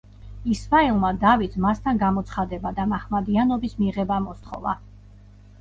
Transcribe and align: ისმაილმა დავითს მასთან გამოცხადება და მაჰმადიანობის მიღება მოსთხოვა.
ისმაილმა 0.53 1.11
დავითს 1.23 1.59
მასთან 1.65 2.01
გამოცხადება 2.03 2.71
და 2.81 2.87
მაჰმადიანობის 2.95 3.79
მიღება 3.83 4.21
მოსთხოვა. 4.29 4.75